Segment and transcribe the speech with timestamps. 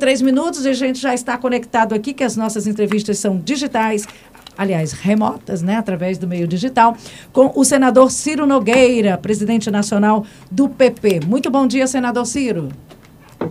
[0.00, 4.08] três minutos e a gente já está conectado aqui, que as nossas entrevistas são digitais,
[4.56, 6.96] aliás, remotas, né, através do meio digital,
[7.32, 11.20] com o senador Ciro Nogueira, presidente nacional do PP.
[11.26, 12.70] Muito bom dia, senador Ciro.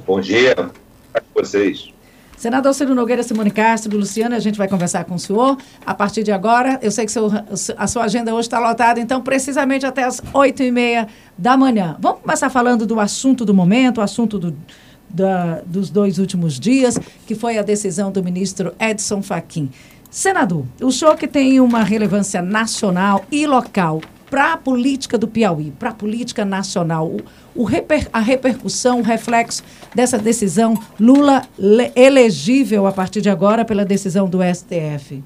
[0.05, 0.55] Bom dia
[1.13, 1.93] a vocês.
[2.35, 6.23] Senador Ciro Nogueira, Simone Castro, Luciana, a gente vai conversar com o senhor a partir
[6.23, 6.79] de agora.
[6.81, 7.29] Eu sei que seu,
[7.77, 11.07] a sua agenda hoje está lotada, então precisamente até as oito e meia
[11.37, 11.97] da manhã.
[11.99, 14.55] Vamos começar falando do assunto do momento, o assunto do,
[15.09, 19.69] da, dos dois últimos dias, que foi a decisão do ministro Edson Fachin.
[20.09, 25.71] Senador, o senhor que tem uma relevância nacional e local para a política do Piauí,
[25.71, 27.19] para a política nacional, o,
[27.55, 31.41] o reper, a repercussão, o reflexo dessa decisão Lula
[31.95, 35.23] elegível a partir de agora pela decisão do STF?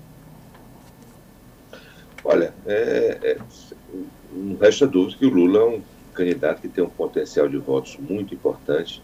[2.23, 3.37] Olha, é, é,
[4.33, 5.81] não resta dúvida que o Lula é um
[6.13, 9.01] candidato que tem um potencial de votos muito importante.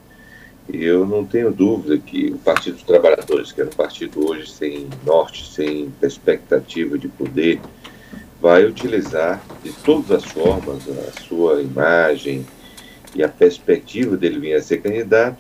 [0.72, 4.88] Eu não tenho dúvida que o Partido dos Trabalhadores, que era um partido hoje sem
[5.04, 7.60] norte, sem perspectiva de poder,
[8.40, 12.46] vai utilizar de todas as formas a sua imagem
[13.16, 15.38] e a perspectiva dele vir a ser candidato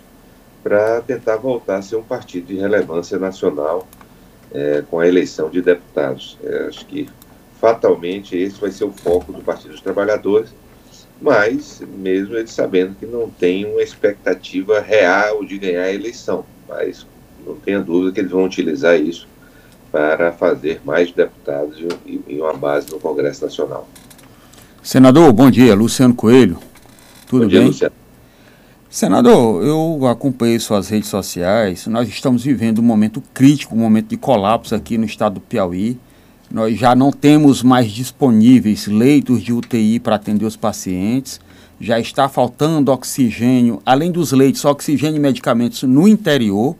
[0.63, 3.87] para tentar voltar a ser um partido de relevância nacional
[4.51, 6.37] é, com a eleição de deputados.
[6.43, 7.07] É, acho que
[7.59, 10.53] fatalmente esse vai ser o foco do Partido dos Trabalhadores,
[11.21, 17.05] mas mesmo ele sabendo que não tem uma expectativa real de ganhar a eleição, mas
[17.45, 19.27] não tenha dúvida que eles vão utilizar isso
[19.91, 23.87] para fazer mais deputados e uma base no Congresso Nacional.
[24.81, 25.75] Senador, bom dia.
[25.75, 26.59] Luciano Coelho.
[27.27, 27.67] Tudo dia, bem?
[27.67, 27.95] Luciano.
[28.89, 31.85] Senador, eu acompanhei suas redes sociais.
[31.87, 35.99] Nós estamos vivendo um momento crítico, um momento de colapso aqui no estado do Piauí.
[36.51, 41.39] Nós já não temos mais disponíveis leitos de UTI para atender os pacientes.
[41.79, 46.75] Já está faltando oxigênio, além dos leitos, oxigênio e medicamentos no interior.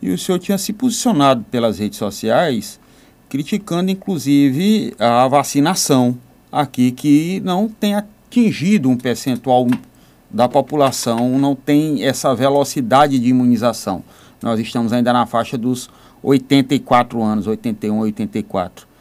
[0.00, 2.80] E o senhor tinha se posicionado pelas redes sociais,
[3.28, 6.16] criticando inclusive a vacinação
[6.50, 9.66] aqui, que não tem atingido um percentual
[10.30, 14.02] da população, não tem essa velocidade de imunização.
[14.42, 15.90] Nós estamos ainda na faixa dos
[16.22, 18.93] 84 anos, 81, 84.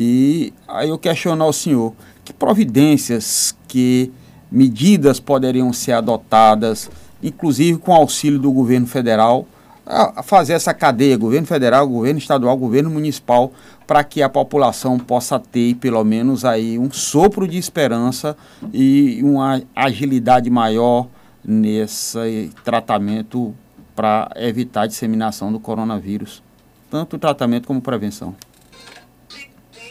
[0.00, 1.92] E aí eu questiono ao senhor,
[2.24, 4.12] que providências, que
[4.48, 6.88] medidas poderiam ser adotadas,
[7.20, 9.44] inclusive com auxílio do governo federal,
[9.84, 13.52] a fazer essa cadeia, governo federal, governo estadual, governo municipal,
[13.88, 18.36] para que a população possa ter pelo menos aí um sopro de esperança
[18.72, 21.08] e uma agilidade maior
[21.44, 23.52] nesse tratamento
[23.96, 26.40] para evitar a disseminação do coronavírus,
[26.88, 28.36] tanto o tratamento como prevenção.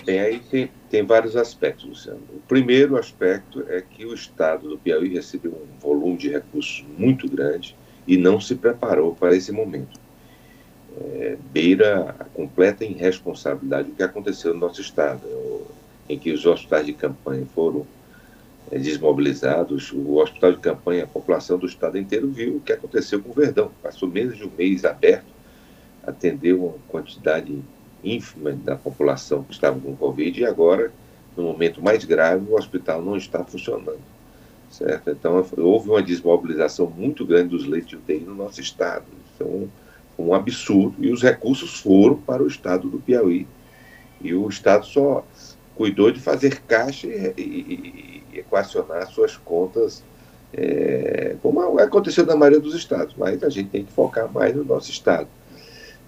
[0.07, 2.21] Bem, aí tem, tem vários aspectos, Luciano.
[2.33, 7.29] O primeiro aspecto é que o Estado do Piauí recebeu um volume de recursos muito
[7.29, 7.75] grande,
[8.07, 9.99] e não se preparou para esse momento.
[10.97, 15.21] É, beira a completa irresponsabilidade do que aconteceu no nosso estado,
[16.07, 17.85] em que os hospitais de campanha foram
[18.71, 19.91] é, desmobilizados.
[19.91, 23.33] O hospital de campanha, a população do estado inteiro viu o que aconteceu com o
[23.33, 23.73] Verdão.
[23.83, 25.27] Passou menos de um mês aberto,
[26.01, 27.61] atendeu uma quantidade
[28.03, 30.91] ínfima da população que estava com Covid e agora,
[31.35, 34.17] no momento mais grave, o hospital não está funcionando
[34.69, 35.09] certo?
[35.09, 39.05] Então, houve uma desmobilização muito grande dos leitos de UTI no nosso estado.
[39.35, 39.69] Então,
[40.17, 40.95] um absurdo.
[40.99, 43.47] E os recursos foram para o estado do Piauí.
[44.21, 45.23] E o estado só
[45.75, 50.03] cuidou de fazer caixa e, e, e equacionar suas contas,
[50.51, 53.13] é, como aconteceu na maioria dos estados.
[53.17, 55.27] Mas a gente tem que focar mais no nosso estado.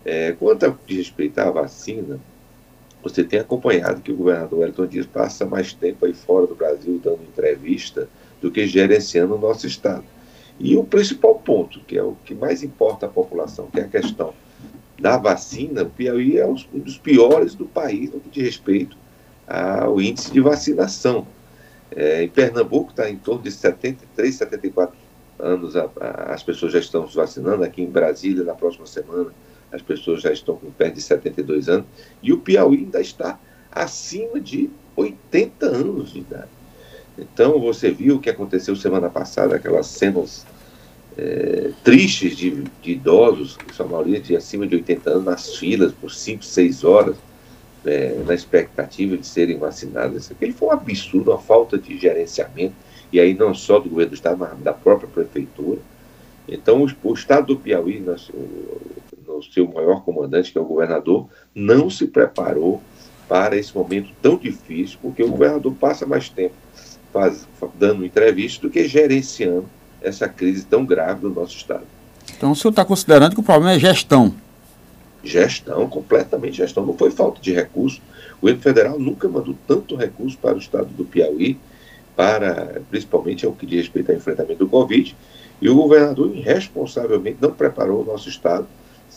[0.05, 2.19] É, quanto a respeito à vacina,
[3.03, 6.99] você tem acompanhado que o governador Elton Dias passa mais tempo aí fora do Brasil
[7.03, 8.07] dando entrevista
[8.41, 10.03] do que gerenciando o nosso Estado.
[10.59, 13.87] E o principal ponto, que é o que mais importa à população, que é a
[13.87, 14.33] questão
[14.99, 18.97] da vacina, o Piauí é um dos piores do país no que diz respeito
[19.47, 21.25] ao índice de vacinação.
[21.91, 24.95] É, em Pernambuco está em torno de 73, 74
[25.39, 27.63] anos a, a, as pessoas já estão se vacinando.
[27.63, 29.31] Aqui em Brasília, na próxima semana,
[29.71, 31.85] as pessoas já estão com perto de 72 anos.
[32.21, 33.39] E o Piauí ainda está
[33.71, 36.49] acima de 80 anos de idade.
[37.17, 40.45] Então, você viu o que aconteceu semana passada, aquelas cenas
[41.17, 45.91] é, tristes de, de, idosos, que sua maioria de acima de 80 anos, nas filas
[45.91, 47.17] por 5, 6 horas,
[47.85, 50.31] é, na expectativa de serem vacinados.
[50.31, 52.75] Aquele foi um absurdo, uma falta de gerenciamento,
[53.11, 55.79] e aí não só do governo do Estado, mas da própria prefeitura.
[56.47, 58.15] Então, o, o Estado do Piauí, no,
[59.47, 62.81] no seu maior comandante, que é o governador, não se preparou
[63.27, 66.55] para esse momento tão difícil, porque o governador passa mais tempo
[67.11, 67.47] faz,
[67.77, 69.65] dando entrevista do que gerenciando
[70.01, 71.83] essa crise tão grave do nosso Estado.
[72.35, 74.33] Então o senhor está considerando que o problema é gestão?
[75.23, 76.85] Gestão, completamente gestão.
[76.85, 78.01] Não foi falta de recurso.
[78.37, 81.59] O governo federal nunca mandou tanto recurso para o estado do Piauí,
[82.15, 85.15] para principalmente ao que diz respeito ao enfrentamento do Covid,
[85.61, 88.67] e o governador irresponsavelmente não preparou o nosso estado,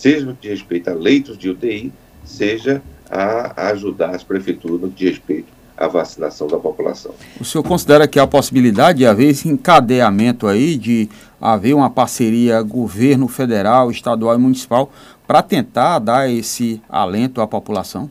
[0.02, 1.92] seja no que diz respeito a leitos de UTI,
[2.24, 5.46] seja a ajudar as prefeituras no que diz respeito
[5.76, 7.14] à vacinação da população.
[7.40, 11.08] O senhor considera que há a possibilidade de haver esse encadeamento aí, de
[11.40, 14.90] haver uma parceria governo federal, estadual e municipal
[15.24, 18.10] para tentar dar esse alento à população?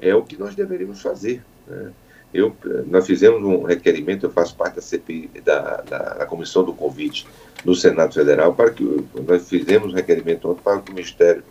[0.00, 1.42] É o que nós deveríamos fazer.
[1.66, 1.90] Né?
[2.32, 2.56] Eu,
[2.86, 7.26] nós fizemos um requerimento, eu faço parte da CPI, da, da, da Comissão do Convite
[7.64, 11.42] no Senado Federal, para que nós fizemos um requerimento ontem para que o Ministério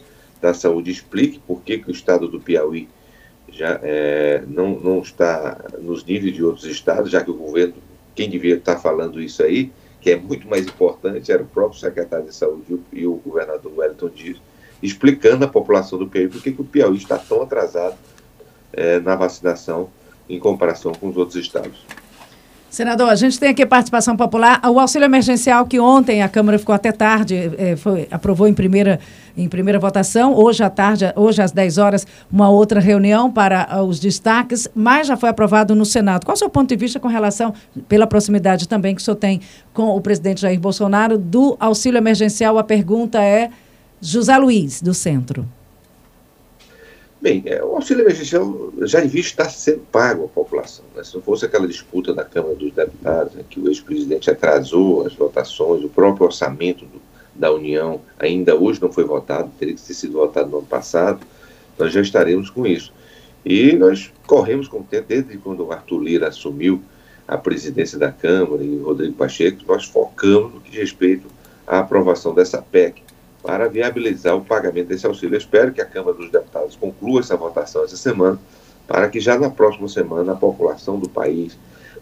[0.41, 2.89] da Saúde explique por que, que o estado do Piauí
[3.47, 7.75] já é, não, não está nos níveis de outros estados, já que o governo,
[8.15, 12.25] quem devia estar falando isso aí, que é muito mais importante, era o próprio secretário
[12.25, 14.37] de Saúde e o governador Wellington Dias,
[14.81, 17.95] explicando à população do Piauí por que, que o Piauí está tão atrasado
[18.73, 19.89] é, na vacinação
[20.29, 21.85] em comparação com os outros estados.
[22.71, 24.61] Senador, a gente tem aqui participação popular.
[24.63, 28.97] O auxílio emergencial que ontem a Câmara ficou até tarde, é, foi, aprovou em primeira,
[29.35, 30.33] em primeira votação.
[30.33, 35.07] Hoje à tarde, hoje às 10 horas, uma outra reunião para uh, os destaques, mas
[35.07, 36.23] já foi aprovado no Senado.
[36.23, 37.53] Qual o seu ponto de vista com relação,
[37.89, 39.41] pela proximidade também que o senhor tem
[39.73, 42.57] com o presidente Jair Bolsonaro, do auxílio emergencial?
[42.57, 43.49] A pergunta é
[43.99, 45.45] José Luiz, do Centro.
[47.21, 50.83] Bem, é, o auxílio emergencial já devia estar sendo pago à população.
[50.95, 51.03] Né?
[51.03, 55.13] Se não fosse aquela disputa na Câmara dos Deputados, né, que o ex-presidente atrasou as
[55.13, 56.99] votações, o próprio orçamento do,
[57.35, 61.19] da União ainda hoje não foi votado, teria que ter sido votado no ano passado,
[61.77, 62.91] nós já estaremos com isso.
[63.45, 66.81] E nós corremos com o tempo, desde quando o Arthur Lira assumiu
[67.27, 71.27] a presidência da Câmara e o Rodrigo Pacheco, nós focamos no que diz respeito
[71.67, 73.03] à aprovação dessa PEC,
[73.41, 75.35] para viabilizar o pagamento desse auxílio.
[75.35, 78.39] Eu espero que a Câmara dos Deputados conclua essa votação essa semana,
[78.87, 81.57] para que já na próxima semana a população do país,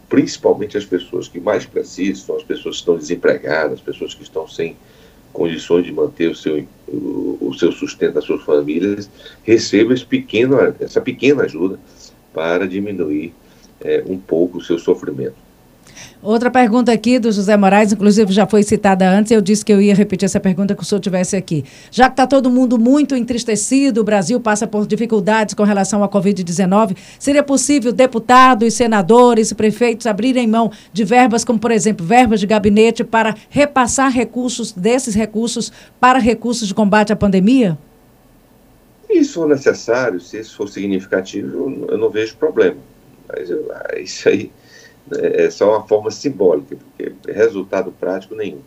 [0.09, 4.47] principalmente as pessoas que mais precisam, as pessoas que estão desempregadas, as pessoas que estão
[4.47, 4.75] sem
[5.31, 9.09] condições de manter o seu, o, o seu sustento das suas famílias,
[9.43, 11.79] recebam esse pequeno, essa pequena ajuda
[12.33, 13.33] para diminuir
[13.79, 15.48] é, um pouco o seu sofrimento.
[16.21, 19.81] Outra pergunta aqui do José Moraes, inclusive já foi citada antes, eu disse que eu
[19.81, 21.63] ia repetir essa pergunta que o senhor tivesse aqui.
[21.89, 26.09] Já que está todo mundo muito entristecido, o Brasil passa por dificuldades com relação à
[26.09, 32.47] Covid-19, seria possível deputados, senadores prefeitos abrirem mão de verbas, como por exemplo, verbas de
[32.47, 37.77] gabinete, para repassar recursos desses recursos para recursos de combate à pandemia?
[39.09, 42.77] Isso for necessário, se isso for significativo, eu não vejo problema.
[43.27, 44.51] Mas eu, ah, isso aí
[45.15, 48.59] é, é só uma forma simbólica, porque resultado prático nenhum.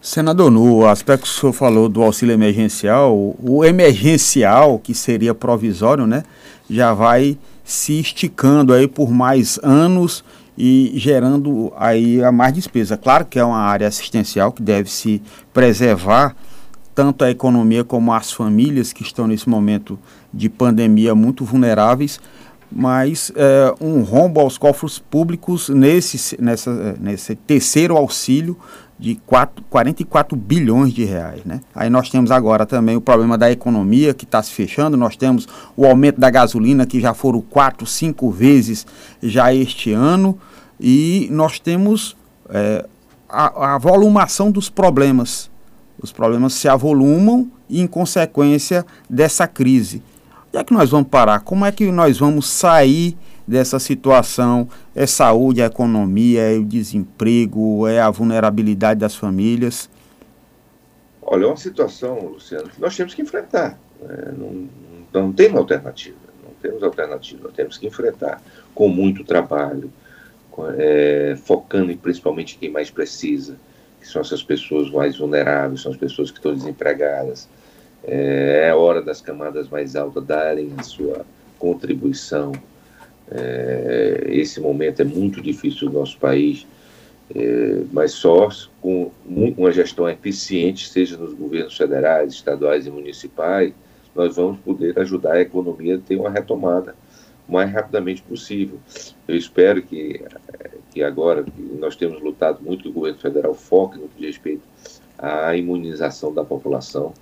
[0.00, 6.06] Senador, no aspecto que o senhor falou do auxílio emergencial, o emergencial, que seria provisório,
[6.06, 6.22] né,
[6.70, 10.24] já vai se esticando aí por mais anos
[10.56, 12.96] e gerando aí a mais despesa.
[12.96, 16.34] Claro que é uma área assistencial que deve se preservar
[16.94, 19.98] tanto a economia como as famílias que estão nesse momento
[20.32, 22.20] de pandemia muito vulneráveis,
[22.70, 28.56] mas é, um rombo aos cofres públicos nesse, nessa, nesse terceiro auxílio
[28.98, 31.42] de 4, 44 bilhões de reais.
[31.44, 31.60] Né?
[31.74, 35.48] Aí nós temos agora também o problema da economia que está se fechando, nós temos
[35.74, 38.86] o aumento da gasolina que já foram quatro, cinco vezes
[39.22, 40.38] já este ano,
[40.78, 42.14] e nós temos
[42.50, 42.86] é,
[43.28, 45.50] a, a volumação dos problemas.
[46.02, 50.02] Os problemas se avolumam em consequência dessa crise.
[50.50, 51.40] Onde é que nós vamos parar?
[51.40, 53.16] Como é que nós vamos sair
[53.46, 54.68] dessa situação?
[54.96, 59.88] É saúde, é economia, é o desemprego, é a vulnerabilidade das famílias?
[61.22, 63.78] Olha, é uma situação, Luciano, que nós temos que enfrentar.
[64.02, 64.34] Né?
[64.36, 64.68] Não,
[65.12, 66.16] não tem alternativa.
[66.42, 67.44] Não temos alternativa.
[67.44, 68.42] Nós temos que enfrentar
[68.74, 69.92] com muito trabalho,
[70.50, 73.56] com, é, focando em, principalmente quem mais precisa,
[74.00, 77.48] que são essas pessoas mais vulneráveis, são as pessoas que estão desempregadas,
[78.04, 81.24] é, é hora das camadas mais altas darem a sua
[81.58, 82.52] contribuição.
[83.30, 86.66] É, esse momento é muito difícil no nosso país,
[87.34, 88.48] é, mas só
[88.80, 93.72] com uma gestão eficiente, seja nos governos federais, estaduais e municipais,
[94.14, 96.94] nós vamos poder ajudar a economia a ter uma retomada
[97.48, 98.78] o mais rapidamente possível.
[99.26, 100.24] Eu espero que,
[100.90, 104.36] que agora que nós temos lutado muito que o governo federal foque no que diz
[104.36, 104.62] respeito
[105.18, 107.12] à imunização da população,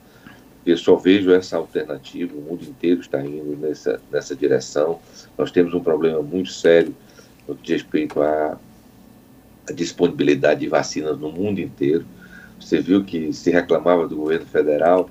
[0.71, 5.01] eu só vejo essa alternativa, o mundo inteiro está indo nessa, nessa direção.
[5.37, 6.95] Nós temos um problema muito sério
[7.47, 8.59] no que diz respeito à,
[9.69, 12.05] à disponibilidade de vacinas no mundo inteiro.
[12.61, 15.09] Você viu que se reclamava do governo federal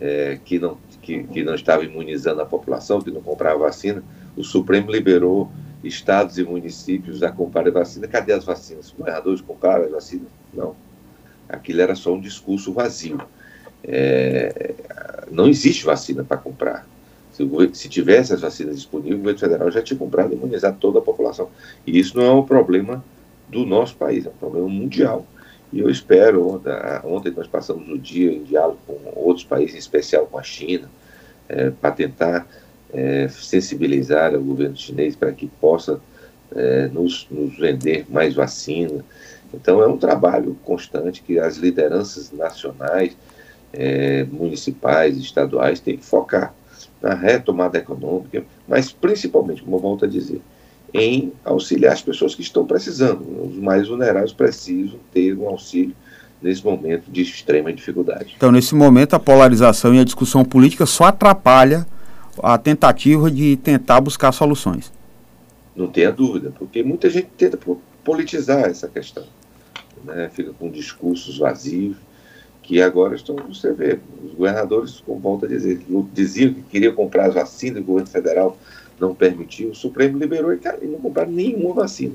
[0.00, 4.02] é, que, não, que, que não estava imunizando a população, que não comprava vacina.
[4.36, 5.50] O Supremo liberou
[5.82, 8.06] estados e municípios a comprar vacina.
[8.06, 8.94] Cadê as vacinas?
[8.96, 10.28] Governadores compraram as vacinas?
[10.52, 10.76] Não.
[11.48, 13.20] Aquilo era só um discurso vazio.
[13.84, 14.74] É,
[15.30, 16.86] não existe vacina para comprar.
[17.32, 20.98] Se, se, tivesse as vacinas disponíveis, o governo federal já tinha comprado e imunizado toda
[20.98, 21.48] a população.
[21.86, 23.04] E isso não é um problema
[23.48, 25.26] do nosso país, é um problema mundial.
[25.72, 26.60] E eu espero,
[27.04, 30.90] ontem nós passamos o dia em diálogo com outros países, em especial com a China,
[31.48, 32.46] é, para tentar
[32.92, 36.00] é, sensibilizar o governo chinês para que possa
[36.54, 39.04] é, nos, nos, vender mais vacina.
[39.54, 43.16] Então é um trabalho constante que as lideranças nacionais,
[43.72, 46.54] é, municipais, estaduais têm que focar
[47.00, 50.40] na retomada econômica, mas principalmente, como eu volto a dizer,
[50.92, 53.24] em auxiliar as pessoas que estão precisando.
[53.48, 55.94] Os mais vulneráveis precisam ter um auxílio
[56.42, 58.34] nesse momento de extrema dificuldade.
[58.36, 61.86] Então, nesse momento, a polarização e a discussão política só atrapalha
[62.42, 64.92] a tentativa de tentar buscar soluções.
[65.76, 67.58] Não tenha dúvida, porque muita gente tenta
[68.02, 69.24] politizar essa questão.
[70.04, 70.30] Né?
[70.32, 71.96] Fica com discursos vazios,
[72.70, 75.80] que agora estão, você vê, os governadores, como volta a dizer,
[76.12, 78.56] diziam que queriam comprar as vacinas, o governo federal
[79.00, 82.14] não permitiu, o Supremo liberou e, não compraram nenhuma vacina.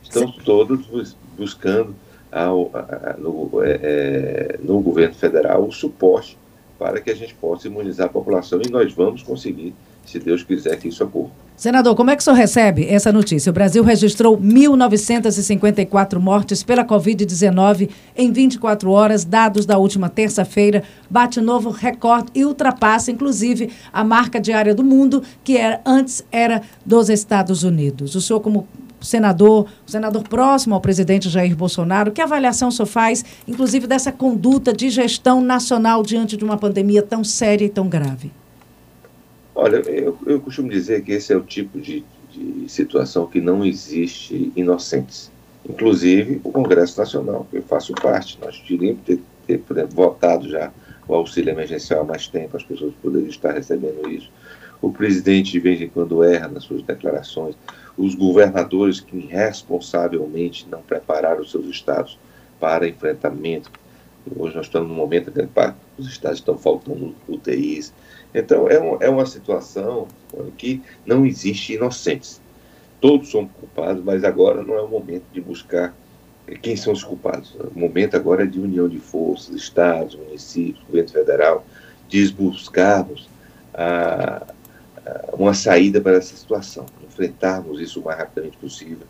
[0.00, 0.38] Estão Sim.
[0.44, 1.96] todos buscando
[2.30, 6.38] ao, a, no, é, é, no governo federal o suporte
[6.78, 9.74] para que a gente possa imunizar a população e nós vamos conseguir,
[10.08, 11.30] se Deus quiser que isso ocorra.
[11.58, 13.50] Senador, como é que o senhor recebe essa notícia?
[13.50, 21.40] O Brasil registrou 1.954 mortes pela Covid-19 em 24 horas, dados da última terça-feira, bate
[21.40, 27.08] novo recorde e ultrapassa, inclusive, a marca diária do mundo, que era, antes era dos
[27.08, 28.14] Estados Unidos.
[28.14, 28.68] O senhor, como
[29.00, 34.72] senador, senador próximo ao presidente Jair Bolsonaro, que avaliação o senhor faz, inclusive, dessa conduta
[34.72, 38.30] de gestão nacional diante de uma pandemia tão séria e tão grave?
[39.60, 43.64] Olha, eu, eu costumo dizer que esse é o tipo de, de situação que não
[43.64, 45.32] existe inocentes.
[45.68, 50.70] Inclusive o Congresso Nacional, que eu faço parte, nós teríamos ter, ter exemplo, votado já
[51.08, 54.30] o auxílio emergencial há mais tempo, as pessoas poderiam estar recebendo isso.
[54.80, 57.56] O presidente, de vez em quando, erra nas suas declarações.
[57.96, 62.16] Os governadores que irresponsavelmente não prepararam seus estados
[62.60, 63.72] para enfrentamento.
[64.36, 67.92] Hoje nós estamos num momento em que os estados estão faltando UTIs,
[68.34, 70.06] então, é, um, é uma situação
[70.56, 72.40] que não existe inocentes.
[73.00, 75.94] Todos são culpados, mas agora não é o momento de buscar
[76.62, 77.54] quem são os culpados.
[77.54, 81.64] O momento agora é de união de forças, estados, municípios, governo federal,
[82.08, 83.28] de buscarmos
[83.72, 84.46] a,
[85.06, 89.06] a, uma saída para essa situação, enfrentarmos isso o mais rapidamente possível,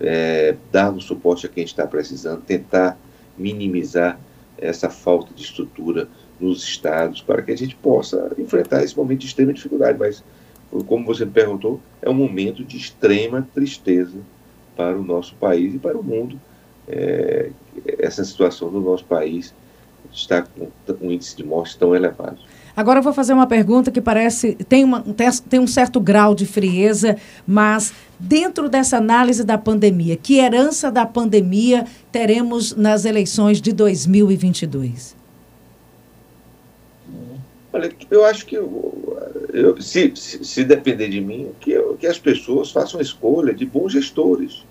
[0.00, 2.96] é, darmos suporte a quem está precisando, tentar
[3.36, 4.18] minimizar
[4.58, 6.08] essa falta de estrutura
[6.40, 9.98] nos estados, para que a gente possa enfrentar esse momento de extrema dificuldade.
[9.98, 10.22] Mas,
[10.86, 14.18] como você me perguntou, é um momento de extrema tristeza
[14.76, 16.40] para o nosso país e para o mundo.
[16.88, 17.50] É,
[17.98, 19.54] essa situação do nosso país
[20.12, 20.68] está com
[21.00, 22.38] um índice de morte tão elevado.
[22.76, 25.02] Agora eu vou fazer uma pergunta que parece tem, uma,
[25.48, 27.16] tem um certo grau de frieza,
[27.46, 35.16] mas dentro dessa análise da pandemia, que herança da pandemia teremos nas eleições de 2022?
[37.72, 42.70] Olha, eu acho que eu, se, se, depender de mim, que, eu, que as pessoas
[42.70, 44.64] façam a escolha de bons gestores.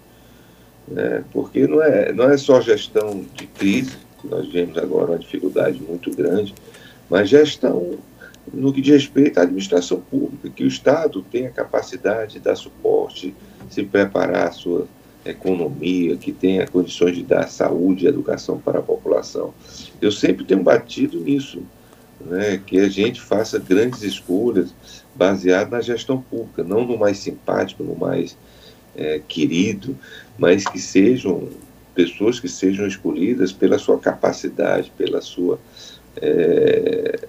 [0.88, 1.24] Né?
[1.32, 5.82] Porque não é, não é só gestão de crise, que nós vemos agora uma dificuldade
[5.82, 6.54] muito grande,
[7.10, 7.98] mas gestão
[8.54, 13.34] no que diz respeito à administração pública, que o Estado tenha capacidade de dar suporte,
[13.70, 14.88] se preparar a sua
[15.26, 19.54] economia, que tenha condições de dar saúde e educação para a população.
[20.00, 21.64] Eu sempre tenho batido nisso
[22.22, 24.74] né, que a gente faça grandes escolhas
[25.16, 28.38] baseadas na gestão pública, não no mais simpático, no mais
[28.96, 29.98] é, querido,
[30.38, 31.50] mas que sejam
[31.96, 35.60] pessoas que sejam escolhidas pela sua capacidade, pela sua
[36.22, 37.28] é,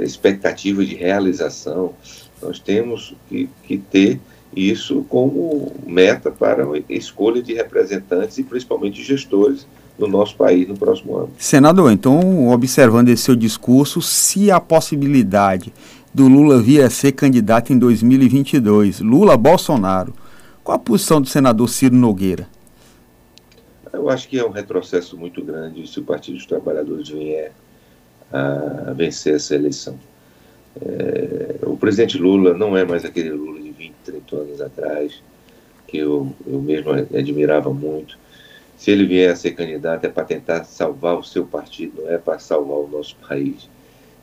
[0.00, 1.94] expectativa de realização.
[2.42, 4.20] Nós temos que, que ter
[4.56, 9.66] isso como meta para a escolha de representantes e principalmente gestores
[9.98, 11.30] no nosso país no próximo ano.
[11.38, 15.72] Senador, então, observando esse seu discurso, se a possibilidade
[16.12, 20.14] do Lula vir a ser candidato em 2022, Lula-Bolsonaro,
[20.62, 22.48] qual a posição do senador Ciro Nogueira?
[23.92, 27.52] Eu acho que é um retrocesso muito grande se o Partido dos Trabalhadores vier
[28.34, 29.98] a vencer essa eleição.
[30.84, 35.22] É, o presidente Lula não é mais aquele Lula de 20, 30 anos atrás,
[35.86, 38.18] que eu, eu mesmo admirava muito
[38.76, 42.18] Se ele vier a ser candidato é para tentar salvar o seu partido, não é
[42.18, 43.68] para salvar o nosso país.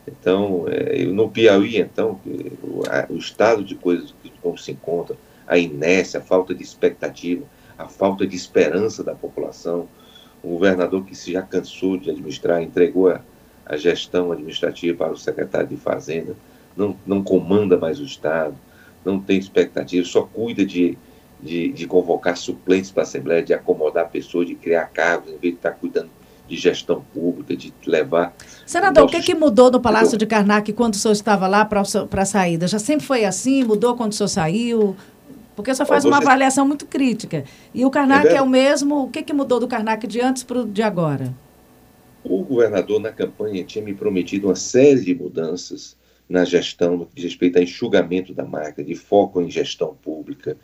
[0.06, 2.20] Então, é, no Piauí, então,
[2.64, 5.16] o, a, o, estado de coisas que como se encontra,
[5.48, 7.46] a inércia, a falta de expectativa,
[7.78, 9.88] a falta de esperança da população,
[10.44, 13.22] o governador que se já cansou de administrar, entregou a,
[13.72, 16.36] a gestão administrativa para o secretário de Fazenda,
[16.76, 18.54] não, não comanda mais o Estado,
[19.04, 20.98] não tem expectativa, só cuida de,
[21.42, 25.54] de, de convocar suplentes para a Assembleia, de acomodar pessoas, de criar cargos, em vez
[25.54, 26.10] de estar cuidando
[26.50, 28.34] de gestão pública, de levar.
[28.66, 31.82] Senador, o que, que mudou no Palácio de Karnak quando o senhor estava lá para
[31.82, 32.68] a saída?
[32.68, 33.64] Já sempre foi assim?
[33.64, 34.98] Mudou quando o senhor saiu?
[35.56, 37.46] Porque o senhor faz uma avaliação muito crítica.
[37.74, 39.04] E o Karnak é, é o mesmo.
[39.04, 41.34] O que, que mudou do Karnak de antes para o de agora?
[42.24, 45.98] O governador, na campanha, tinha me prometido uma série de mudanças
[46.30, 50.58] na gestão, no que diz respeito a enxugamento da marca, de foco em gestão pública,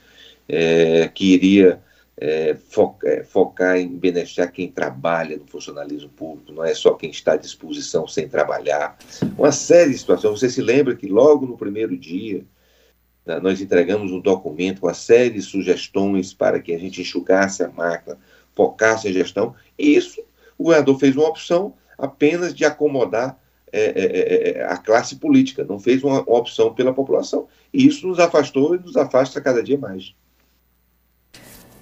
[0.48, 1.82] é, que iria
[2.20, 2.58] é,
[3.04, 7.38] é, focar em beneficiar quem trabalha no funcionalismo público, não é só quem está à
[7.38, 8.98] disposição sem trabalhar.
[9.38, 10.40] Uma série de situações.
[10.40, 12.44] Você se lembra que logo no primeiro dia
[13.24, 17.62] né, nós entregamos um documento com uma série de sugestões para que a gente enxugasse
[17.62, 18.18] a máquina,
[18.56, 20.24] focasse a gestão, e isso
[20.58, 23.38] o governador fez uma opção apenas de acomodar
[23.72, 27.48] é, é, é, é a classe política, não fez uma opção pela população.
[27.74, 30.16] E isso nos afastou e nos afasta cada dia mais.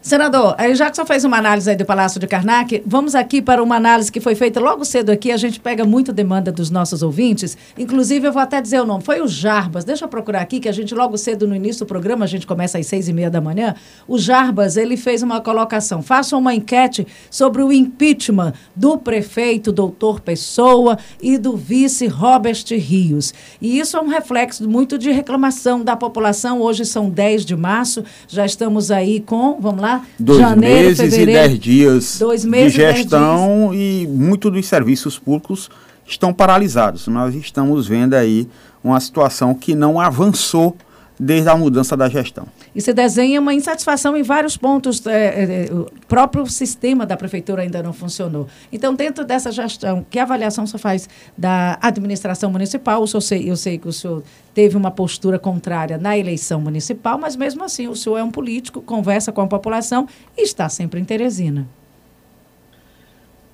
[0.05, 3.15] Senador, aí já que o senhor fez uma análise aí do Palácio de Karnak, vamos
[3.15, 5.31] aqui para uma análise que foi feita logo cedo aqui.
[5.31, 7.57] A gente pega muita demanda dos nossos ouvintes.
[7.75, 9.03] Inclusive, eu vou até dizer o nome.
[9.03, 9.83] Foi o Jarbas.
[9.83, 12.45] Deixa eu procurar aqui, que a gente logo cedo no início do programa, a gente
[12.45, 13.73] começa às seis e meia da manhã.
[14.07, 16.03] O Jarbas, ele fez uma colocação.
[16.03, 23.33] Faça uma enquete sobre o impeachment do prefeito doutor Pessoa e do vice Robert Rios.
[23.59, 26.61] E isso é um reflexo muito de reclamação da população.
[26.61, 31.25] Hoje são 10 de março, já estamos aí com, vamos lá, Dois janeiro, meses e
[31.25, 35.69] dez dias dois meses de gestão e, e muito dos serviços públicos
[36.05, 37.07] estão paralisados.
[37.07, 38.47] Nós estamos vendo aí
[38.83, 40.75] uma situação que não avançou
[41.19, 42.47] desde a mudança da gestão.
[42.73, 45.05] E se desenha uma insatisfação em vários pontos.
[45.07, 48.47] É, é, o próprio sistema da prefeitura ainda não funcionou.
[48.71, 53.05] Então, dentro dessa gestão, que avaliação você faz da administração municipal?
[53.13, 54.23] Eu sei, eu sei que o senhor
[54.53, 58.81] teve uma postura contrária na eleição municipal, mas mesmo assim o senhor é um político,
[58.81, 61.67] conversa com a população e está sempre em Teresina.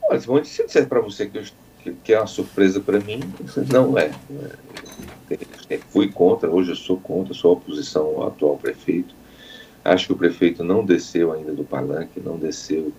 [0.09, 1.43] Olha, se eu disser para você que, eu,
[2.03, 3.19] que, é uma surpresa para mim,
[3.71, 4.11] não é.
[4.29, 9.15] Não é fui contra, hoje eu sou contra, sou oposição ao atual prefeito.
[9.83, 12.91] Acho que o prefeito não desceu ainda do palanque, não desceu,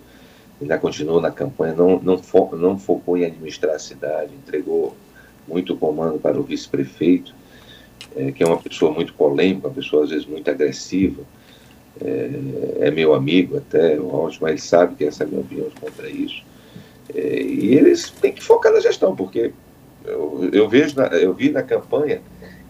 [0.61, 4.95] ainda continuou na campanha, não, não, fo não focou em administrar a cidade, entregou
[5.47, 7.33] muito comando para o vice-prefeito,
[8.15, 11.23] é, que é uma pessoa muito polêmica, uma pessoa às vezes muito agressiva,
[12.01, 15.41] é, é meu amigo até, o Alto, mas ele sabe que essa é a minha
[15.41, 16.43] opinião contra isso.
[17.13, 19.53] E eles têm que focar na gestão, porque
[20.05, 22.21] eu, eu, vejo na, eu vi na campanha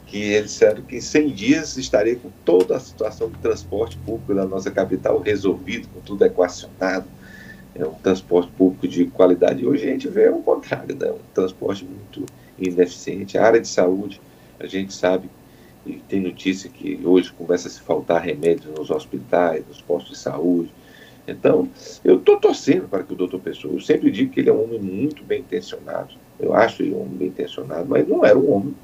[0.06, 4.36] que eles disseram que em 100 dias estaria com toda a situação de transporte público
[4.36, 7.08] da nossa capital resolvido, com tudo equacionado,
[7.76, 9.66] é um transporte público de qualidade.
[9.66, 11.12] Hoje a gente vê o contrário, né?
[11.12, 12.26] um transporte muito
[12.60, 13.38] ineficiente.
[13.38, 14.22] A área de saúde,
[14.60, 15.30] a gente sabe,
[15.86, 20.18] e tem notícia que hoje começa a se faltar remédios nos hospitais, nos postos de
[20.20, 20.72] saúde.
[21.28, 21.68] Então,
[22.04, 24.64] eu estou torcendo para que o doutor Pessoa, eu sempre digo que ele é um
[24.64, 28.52] homem muito bem intencionado, eu acho ele um homem bem intencionado, mas não era um
[28.52, 28.76] homem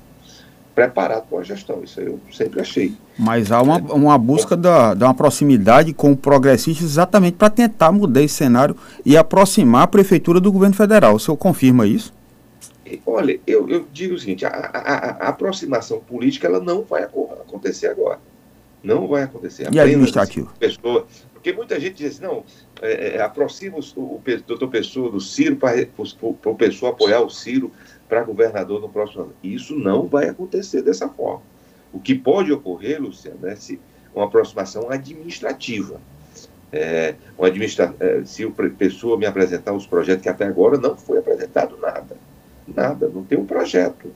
[0.80, 1.84] preparado para a gestão.
[1.84, 2.94] Isso eu sempre achei.
[3.18, 7.92] Mas há uma, uma busca da, da uma proximidade com o progressista exatamente para tentar
[7.92, 8.76] mudar esse cenário
[9.06, 11.16] e aproximar a prefeitura do governo federal.
[11.16, 12.14] O senhor confirma isso?
[13.06, 17.88] Olha, eu, eu digo o seguinte: a, a, a, aproximação política ela não vai acontecer
[17.88, 18.20] agora.
[18.82, 19.68] Não vai acontecer.
[19.72, 20.54] E administrativo?
[20.58, 21.06] Pessoa,
[21.40, 22.44] porque muita gente diz assim, não,
[22.82, 25.88] é, é, aproxima o, o, o doutor Pessoa do Ciro para
[26.46, 27.72] o Pessoa apoiar o Ciro
[28.10, 29.34] para governador no próximo ano.
[29.42, 31.42] Isso não vai acontecer dessa forma.
[31.94, 33.80] O que pode ocorrer, Luciano, é se
[34.14, 36.02] uma aproximação administrativa.
[36.74, 40.98] É, uma administra é, se o pessoa me apresentar os projetos que até agora não
[40.98, 42.18] foi apresentado nada.
[42.68, 44.12] Nada, não tem um projeto.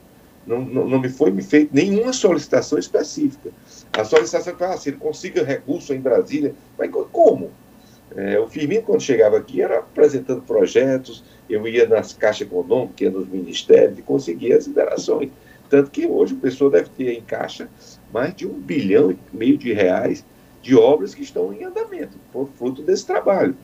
[0.46, 3.50] Não, não, não me foi feita nenhuma solicitação específica.
[3.92, 6.54] A solicitação foi assim, ele consiga recurso em Brasília.
[6.78, 7.50] Mas como?
[8.14, 13.10] É, o Firmino, quando chegava aqui, era apresentando projetos, eu ia nas caixas econômicas, ia
[13.10, 15.30] nos ministérios e conseguia as liberações.
[15.68, 17.68] Tanto que hoje o pessoa deve ter em caixa
[18.12, 20.24] mais de um bilhão e meio de reais
[20.62, 23.56] de obras que estão em andamento, por fruto desse trabalho.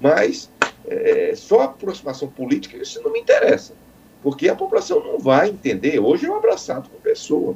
[0.00, 0.50] Mas
[0.86, 3.74] é, só a aproximação política, isso não me interessa,
[4.24, 6.00] porque a população não vai entender.
[6.00, 7.54] Hoje é um abraçado com pessoa.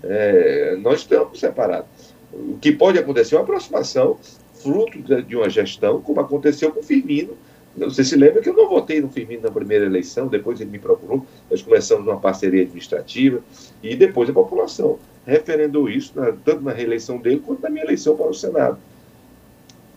[0.00, 1.88] É, nós estamos separados.
[2.32, 4.16] O que pode acontecer é uma aproximação
[4.62, 7.36] fruto de uma gestão, como aconteceu com o Firmino,
[7.76, 10.78] Você se lembra que eu não votei no Firmino na primeira eleição, depois ele me
[10.78, 13.40] procurou, nós começamos uma parceria administrativa
[13.82, 18.16] e depois a população referendou isso, na, tanto na reeleição dele quanto na minha eleição
[18.16, 18.78] para o Senado.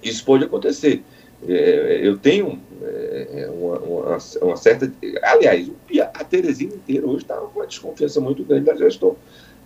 [0.01, 1.03] Isso pode acontecer.
[1.45, 4.91] É, eu tenho é, uma, uma, uma, certa.
[5.23, 5.69] Aliás,
[6.13, 9.15] a Teresina inteira hoje está com uma desconfiança muito grande da gestão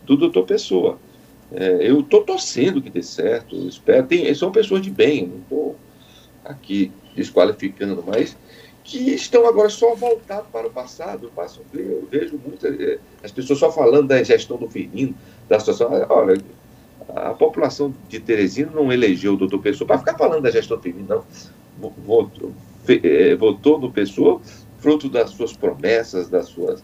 [0.04, 1.00] do doutor Pessoa.
[1.54, 4.06] É, eu estou torcendo que dê certo, espero.
[4.08, 5.76] Tem, são pessoas de bem, não estou
[6.44, 8.36] aqui desqualificando, mas
[8.84, 11.28] que estão agora só voltados para o passado.
[11.28, 15.16] Eu, passo, eu vejo muitas é, as pessoas só falando da gestão do Firmino,
[15.48, 15.90] da situação.
[16.10, 16.38] Olha,
[17.10, 20.84] a população de Teresina não elegeu o doutor Pessoa para ficar falando da gestão do
[20.84, 21.26] Firmino, não.
[21.90, 22.52] Votou,
[22.88, 24.42] é, votou no Pessoa
[24.80, 26.84] fruto das suas promessas, das suas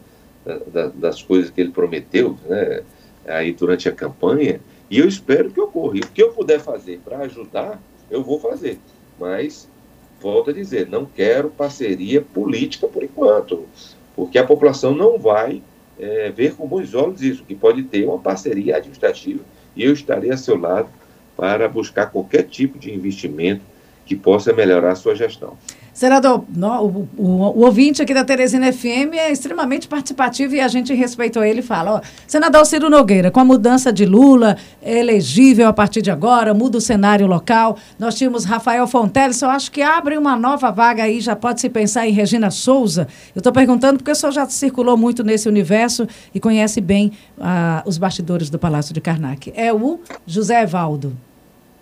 [0.72, 2.82] da, das coisas que ele prometeu, né,
[3.26, 5.98] aí durante a campanha, e eu espero que ocorra.
[5.98, 8.80] O que eu puder fazer para ajudar, eu vou fazer.
[9.20, 9.68] Mas
[10.22, 13.66] volto a dizer, não quero parceria política por enquanto,
[14.16, 15.62] porque a população não vai
[16.00, 19.44] é, ver com bons olhos isso, que pode ter uma parceria administrativa
[19.76, 20.90] e eu estarei a seu lado
[21.36, 23.62] para buscar qualquer tipo de investimento
[24.08, 25.54] que possa melhorar a sua gestão.
[25.98, 30.93] Senador, o, o, o, ouvinte aqui da Teresina FM é extremamente participativo e a gente
[30.93, 35.67] respeitou ele e fala, ó, senador Ciro Nogueira, com a mudança de Lula, é elegível
[35.67, 37.80] a partir de agora, muda o cenário local.
[37.98, 41.67] Nós tínhamos Rafael Fonteles, eu acho que abre uma nova vaga aí, já pode se
[41.67, 43.08] pensar em Regina Souza.
[43.36, 47.82] Eu estou perguntando porque o senhor já circulou muito nesse universo e conhece bem ah,
[47.88, 49.52] os bastidores do Palácio de Karnak.
[49.56, 51.17] É o José Evaldo.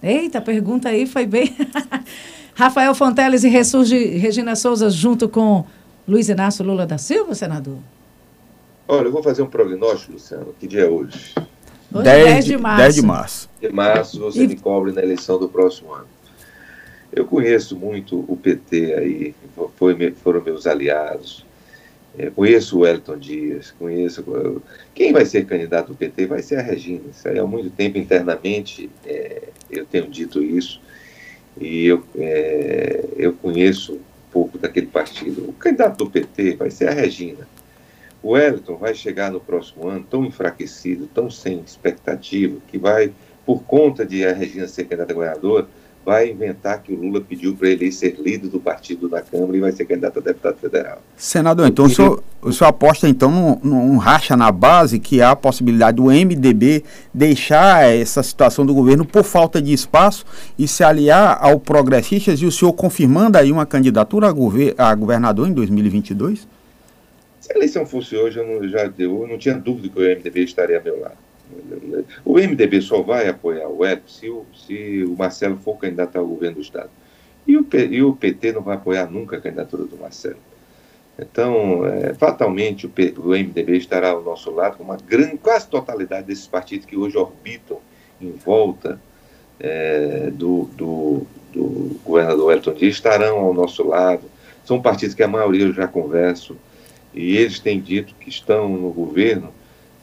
[0.06, 1.56] Eita, a pergunta aí foi bem...
[2.54, 5.66] Rafael Fonteles e ressurge Regina Souza junto com
[6.08, 7.80] Luiz Inácio Lula da Silva, senador?
[8.88, 10.54] Olha, eu vou fazer um prognóstico, Luciano.
[10.58, 11.34] Que dia é hoje?
[11.92, 12.82] Hoje 10, 10 de março.
[12.82, 13.50] 10 de março.
[13.60, 14.48] De março você e...
[14.48, 16.08] me cobre na eleição do próximo ano.
[17.12, 19.36] Eu conheço muito o PT aí,
[19.78, 21.45] foi, foram meus aliados.
[22.18, 24.62] É, conheço o Elton Dias, conheço.
[24.94, 27.04] Quem vai ser candidato do PT vai ser a Regina.
[27.12, 30.82] Isso aí há muito tempo internamente é, eu tenho dito isso
[31.60, 34.00] e eu, é, eu conheço um
[34.32, 35.50] pouco daquele partido.
[35.50, 37.48] O candidato do PT vai ser a Regina.
[38.24, 43.14] O Wellington vai chegar no próximo ano tão enfraquecido, tão sem expectativa, que vai,
[43.46, 45.68] por conta de a Regina ser candidata a governadora,
[46.06, 49.60] vai inventar que o Lula pediu para ele ser líder do partido da Câmara e
[49.60, 51.02] vai ser candidato a deputado federal.
[51.18, 55.36] Senador, então o senhor, o senhor aposta então num, racha na base que há a
[55.36, 60.24] possibilidade do MDB deixar essa situação do governo por falta de espaço
[60.60, 64.94] e se aliar ao Progressistas e o senhor confirmando aí uma candidatura a, gover a
[64.94, 66.48] governador em 2022?
[67.42, 70.44] Se a eleição fosse hoje, eu não, já, eu não tinha dúvida que o MDB
[70.44, 71.25] estaria a meu lado.
[72.24, 76.26] O MDB só vai apoiar o Hélio se o, se o Marcelo for candidato ao
[76.26, 76.90] governo do Estado.
[77.48, 80.40] E o, e o PT não vai apoiar nunca a candidatura do Marcelo.
[81.18, 85.68] Então, é, fatalmente, o, P, o, MDB estará ao nosso lado, com uma grande, quase
[85.68, 87.80] totalidade desses partidos que hoje orbitam
[88.20, 89.00] em volta
[89.60, 94.24] é, do, do, do, governador Elton Dias estarão ao nosso lado.
[94.66, 96.58] São partidos que a maioria eu já converso,
[97.14, 99.54] e eles têm dito que estão no governo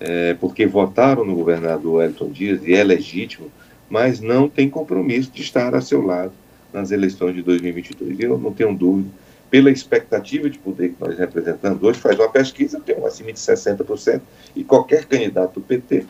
[0.05, 3.47] é, porque votaram no governador Elton Dias e é legítimo,
[3.89, 6.33] mas não tem compromisso de estar a seu lado
[6.73, 8.19] nas eleições de 2022.
[8.19, 9.09] E eu não tenho dúvida,
[9.49, 13.39] pela expectativa de poder que nós representamos hoje, faz uma pesquisa, tem um acima de
[13.39, 14.21] 60%,
[14.57, 16.05] e qualquer candidato do PT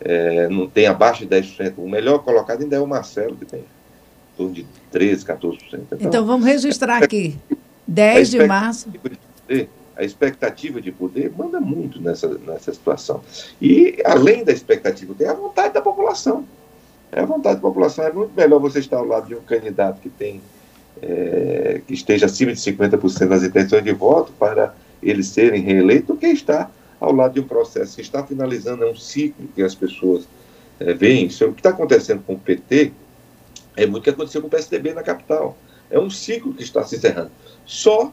[0.00, 1.74] é, não tem abaixo de 10%.
[1.78, 5.58] O melhor colocado ainda é o Marcelo, que tem em torno de 13%, 14%.
[5.72, 7.36] Então, então vamos registrar aqui,
[7.86, 8.90] 10 de março.
[9.48, 13.20] De a expectativa de poder manda muito nessa, nessa situação.
[13.60, 16.44] E, além da expectativa, tem a vontade da população.
[17.10, 18.04] É a vontade da população.
[18.04, 20.40] É muito melhor você estar ao lado de um candidato que tem
[21.02, 26.16] é, que esteja acima de 50% das intenções de voto para eles serem reeleitos do
[26.16, 29.74] que estar ao lado de um processo que está finalizando, é um ciclo que as
[29.74, 30.26] pessoas
[30.80, 31.26] é, veem.
[31.26, 32.92] Isso, é o que está acontecendo com o PT
[33.76, 35.56] é muito o que aconteceu com o PSDB na capital.
[35.88, 37.30] É um ciclo que está se encerrando.
[37.64, 38.12] Só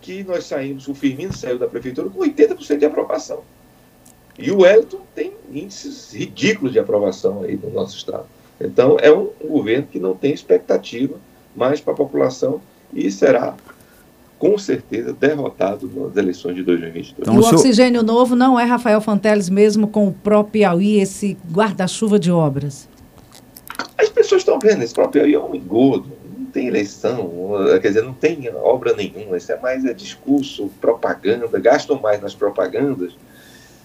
[0.00, 3.42] que nós saímos, o Firmino saiu da prefeitura com 80% de aprovação.
[4.38, 8.24] E o Wellington tem índices ridículos de aprovação aí no nosso estado.
[8.60, 11.16] Então, é um, um governo que não tem expectativa
[11.54, 12.60] mais para a população
[12.92, 13.54] e será,
[14.38, 17.18] com certeza, derrotado nas eleições de 2022.
[17.18, 21.36] Então, e o oxigênio novo não é Rafael Fonteles mesmo com o próprio Piauí, esse
[21.50, 22.88] guarda-chuva de obras?
[23.96, 26.19] As pessoas estão vendo, esse próprio Piauí é um engodo
[26.50, 27.30] tem eleição,
[27.80, 32.34] quer dizer, não tem obra nenhuma, isso é mais é discurso, propaganda, gastam mais nas
[32.34, 33.14] propagandas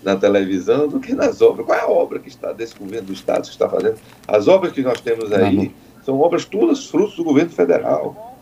[0.06, 1.66] na televisão do que nas obras.
[1.66, 3.98] Qual é a obra que está desse governo do Estado que está fazendo?
[4.28, 5.74] As obras que nós temos aí
[6.06, 8.38] são obras todas frutos do governo federal.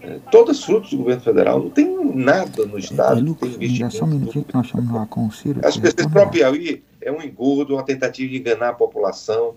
[0.00, 1.58] é, todas frutos do governo federal.
[1.58, 3.18] Não tem nada no Estado.
[3.18, 5.60] É, Lucas, tem só um minutinho que nós estamos lá com o Ciro.
[5.64, 9.56] Acho que esse próprio Piauí é um engordo, uma tentativa de enganar a população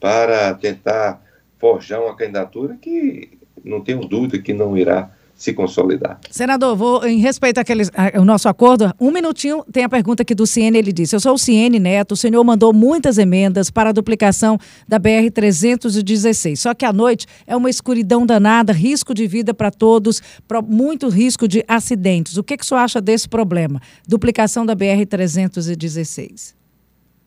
[0.00, 1.22] para tentar
[1.58, 6.20] forjar uma candidatura que não tenho dúvida que não irá se consolidar.
[6.30, 10.46] Senador, vou, em respeito àqueles, ao nosso acordo, um minutinho, tem a pergunta aqui do
[10.46, 13.92] Ciene, ele disse, eu sou o Ciene Neto, o senhor mandou muitas emendas para a
[13.92, 19.70] duplicação da BR-316, só que à noite é uma escuridão danada, risco de vida para
[19.70, 20.20] todos,
[20.68, 22.36] muito risco de acidentes.
[22.36, 23.80] O que, que o senhor acha desse problema?
[24.06, 26.59] Duplicação da BR-316.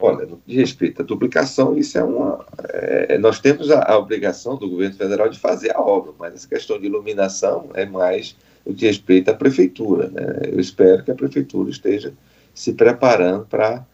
[0.05, 0.61] Olha, no que
[0.99, 2.45] à duplicação, isso é uma.
[2.73, 6.45] É, nós temos a, a, obrigação do governo federal de fazer a obra, mas essa
[6.45, 8.35] questão de iluminação é mais
[8.65, 10.09] o que respeita à prefeitura.
[10.09, 10.49] Né?
[10.51, 12.11] Eu espero que a prefeitura esteja
[12.53, 13.85] se preparando para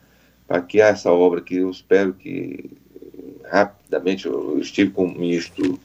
[0.68, 2.72] que essa obra, que eu espero que
[3.46, 5.80] rapidamente, eu estive com o ministro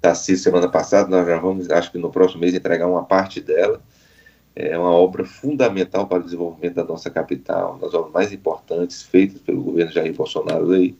[0.00, 3.80] Tassi semana passada, nós já vamos, acho que no próximo mês, entregar uma parte dela
[4.68, 9.02] é uma obra fundamental para o desenvolvimento da nossa capital, uma das obras mais importantes
[9.02, 10.94] feitas pelo governo Jair Bolsonaro aí,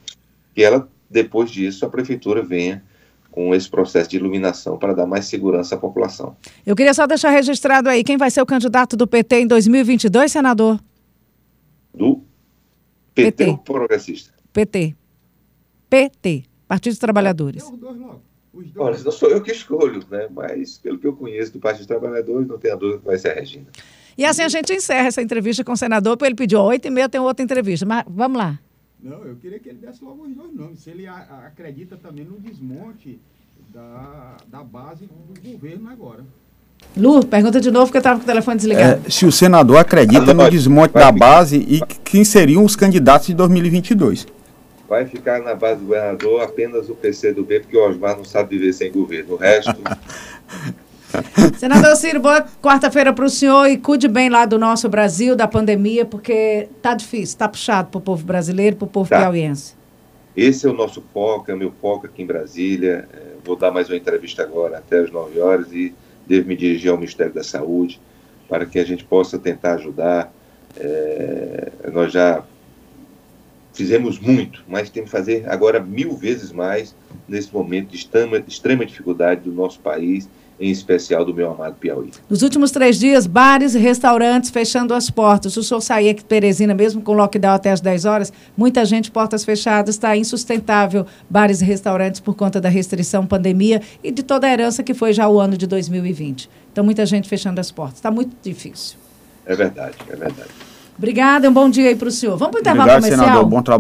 [0.55, 2.83] que ela, depois disso, a prefeitura venha
[3.31, 6.37] com esse processo de iluminação para dar mais segurança à população.
[6.66, 10.33] Eu queria só deixar registrado aí quem vai ser o candidato do PT em 2022,
[10.33, 10.81] senador?
[11.94, 12.23] Do
[13.14, 13.51] PT, PT.
[13.51, 14.33] ou progressista?
[14.53, 14.96] PT.
[15.88, 17.62] PT, Partido dos Trabalhadores.
[17.62, 18.30] Eu, dois logo.
[18.76, 20.28] Olha, não sou eu que escolho, né?
[20.30, 23.30] mas pelo que eu conheço do Partido dos Trabalhadores, não tenho dúvida que vai ser
[23.30, 23.66] a Regina.
[24.18, 26.90] E assim a gente encerra essa entrevista com o senador, porque ele pediu oito e
[26.90, 28.58] meia tem outra entrevista, mas vamos lá.
[29.02, 30.80] Não, eu queria que ele desse logo os dois nomes.
[30.80, 33.18] Se ele a, acredita também no desmonte
[33.72, 36.24] da, da base do governo agora.
[36.96, 39.06] Lu, pergunta de novo, porque eu estava com o telefone desligado.
[39.06, 43.34] É, se o senador acredita no desmonte da base e quem seriam os candidatos de
[43.34, 44.26] 2022
[44.90, 48.72] vai ficar na base do governador apenas o PCdoB, porque o Osmar não sabe viver
[48.72, 49.35] sem governo.
[49.35, 49.72] O resto.
[51.57, 55.46] Senador Ciro, boa quarta-feira para o senhor e cuide bem lá do nosso Brasil, da
[55.46, 59.18] pandemia, porque tá difícil, tá puxado para o povo brasileiro, para o povo tá.
[59.18, 59.76] piauiense.
[60.37, 63.09] Esse é o nosso foco, é o meu foco aqui em Brasília.
[63.12, 65.94] É, vou dar mais uma entrevista agora até as 9 horas e
[66.26, 68.00] devo me dirigir ao Ministério da Saúde
[68.48, 70.33] para que a gente possa tentar ajudar.
[70.76, 72.42] É, nós já
[73.72, 76.94] fizemos muito, mas temos que fazer agora mil vezes mais
[77.28, 80.28] nesse momento de extrema, extrema dificuldade do nosso país,
[80.61, 82.11] em especial do meu amado Piauí.
[82.28, 85.56] Nos últimos três dias, bares e restaurantes fechando as portas.
[85.56, 89.11] O senhor sair aqui de Teresina, mesmo com lockdown até as 10 horas, muita gente,
[89.11, 94.46] portas fechadas, está insustentável bares e restaurantes por conta da restrição, pandemia e de toda
[94.46, 96.50] a herança que foi já o ano de 2020.
[96.70, 97.96] Então, muita gente fechando as portas.
[97.96, 98.98] Está muito difícil.
[99.46, 100.69] É verdade, é verdade.
[101.00, 102.36] Obrigada, um bom dia aí para o senhor.
[102.36, 103.26] Vamos para o intervalo Obrigado, comercial?
[103.26, 103.78] Senador, bom trabalho.